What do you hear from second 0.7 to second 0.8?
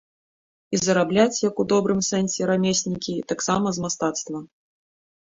І